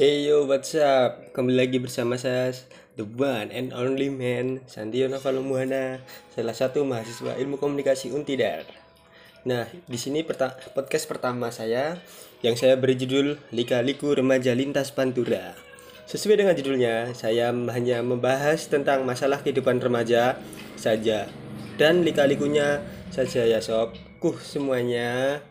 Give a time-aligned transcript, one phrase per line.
[0.00, 1.28] Hey yo, what's up?
[1.36, 2.56] Kembali lagi bersama saya
[2.96, 6.00] The One and Only Man Santio Noval Muhana,
[6.32, 8.64] salah satu mahasiswa Ilmu Komunikasi Untidar.
[9.44, 12.00] Nah, di sini perta podcast pertama saya
[12.40, 15.52] yang saya beri judul Lika-liku Remaja Lintas Pantura.
[16.08, 20.40] Sesuai dengan judulnya, saya hanya membahas tentang masalah kehidupan remaja
[20.80, 21.28] saja
[21.76, 22.80] dan lika-likunya
[23.12, 23.92] saja ya sob.
[24.16, 25.44] Kuh semuanya.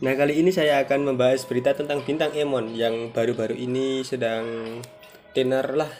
[0.00, 4.80] Nah kali ini saya akan membahas berita tentang bintang Emon yang baru-baru ini sedang
[5.36, 5.92] tenar lah.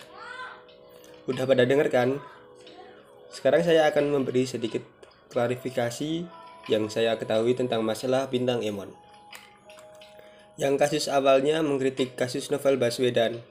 [1.28, 2.16] Udah pada denger kan?
[3.28, 4.80] Sekarang saya akan memberi sedikit
[5.28, 6.24] klarifikasi
[6.72, 8.88] yang saya ketahui tentang masalah bintang Emon.
[10.56, 13.44] Yang kasus awalnya mengkritik kasus novel Baswedan.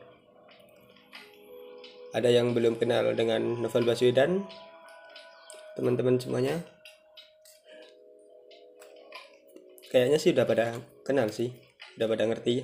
[2.10, 4.50] Ada yang belum kenal dengan novel Baswedan?
[5.78, 6.79] Teman-teman semuanya?
[9.90, 11.54] Kayaknya sih udah pada kenal sih
[12.00, 12.64] udah pada ngerti.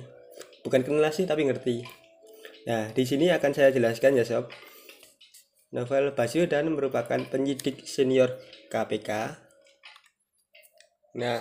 [0.64, 1.84] Bukan kenal sih tapi ngerti.
[2.66, 4.48] Nah di sini akan saya jelaskan ya sob.
[5.74, 8.38] Novel Baswedan merupakan penyidik senior
[8.70, 9.42] KPK
[11.16, 11.40] nah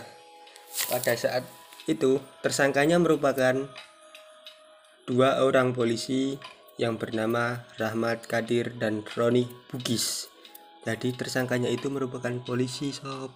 [0.87, 1.43] pada saat
[1.85, 3.67] itu tersangkanya merupakan
[5.05, 6.39] dua orang polisi
[6.81, 10.31] yang bernama Rahmat Kadir dan Roni Bugis.
[10.87, 13.31] Jadi tersangkanya itu merupakan polisi sob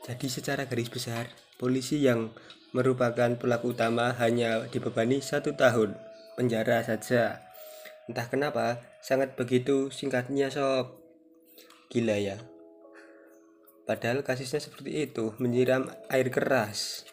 [0.00, 1.28] jadi secara garis besar,
[1.60, 2.32] polisi yang
[2.72, 5.92] merupakan pelaku utama hanya dibebani satu tahun
[6.40, 7.44] penjara saja.
[8.08, 10.96] Entah kenapa, sangat begitu singkatnya sob.
[11.92, 12.38] Gila ya.
[13.84, 17.04] Padahal kasusnya seperti itu, menyiram air keras.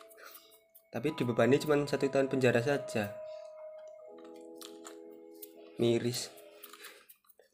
[0.94, 3.11] Tapi dibebani cuma satu tahun penjara saja.
[5.77, 6.31] Miris.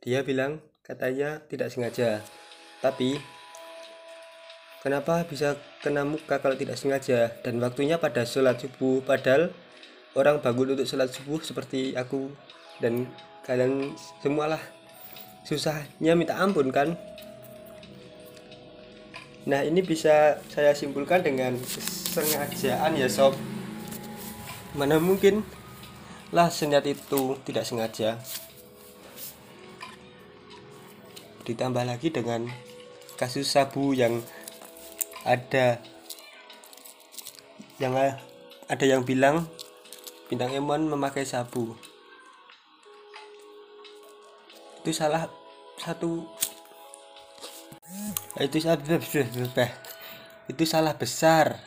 [0.03, 2.19] Dia bilang katanya tidak sengaja.
[2.83, 3.15] Tapi
[4.83, 7.31] Kenapa bisa kena muka kalau tidak sengaja?
[7.39, 9.55] Dan waktunya pada sholat subuh padahal
[10.11, 12.27] orang bangun untuk sholat subuh seperti aku.
[12.83, 13.07] Dan
[13.47, 14.59] kalian semualah
[15.47, 16.99] susahnya minta ampun kan?
[19.47, 21.55] Nah ini bisa saya simpulkan dengan
[22.11, 23.39] sengajaan ya sob.
[24.75, 25.47] Mana mungkin
[26.35, 28.19] lah senyat itu tidak sengaja?
[31.47, 32.51] Ditambah lagi dengan
[33.15, 34.19] kasus sabu yang
[35.23, 35.79] ada
[37.79, 37.95] yang
[38.67, 39.47] ada yang bilang
[40.27, 41.75] bintang Emon memakai sabu.
[44.83, 45.31] Itu salah
[45.79, 46.27] satu.
[48.39, 48.57] Itu
[50.51, 51.59] itu salah besar.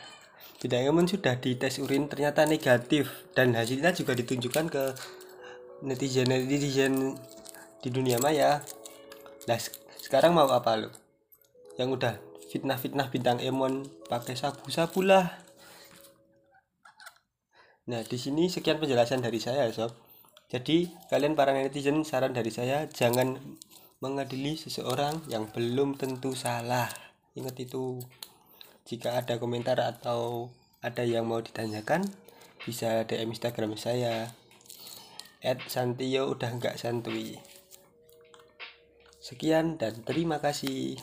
[0.57, 4.83] Bintang Emon sudah dites urin ternyata negatif dan hasilnya juga ditunjukkan ke
[5.85, 7.17] netizen netizen
[7.81, 8.61] di dunia maya.
[9.49, 9.57] Nah
[10.01, 10.89] sekarang mau apa lo
[11.77, 15.43] yang udah fitnah-fitnah bintang Emon pakai sabu-sabu lah.
[17.87, 19.95] Nah, di sini sekian penjelasan dari saya, sob.
[20.47, 23.39] Jadi, kalian para netizen saran dari saya jangan
[23.99, 26.87] mengadili seseorang yang belum tentu salah.
[27.35, 27.99] Ingat itu.
[28.87, 32.07] Jika ada komentar atau ada yang mau ditanyakan,
[32.63, 34.31] bisa DM Instagram saya.
[35.43, 37.35] Ed Santio udah nggak santui.
[39.19, 40.95] Sekian dan terima kasih.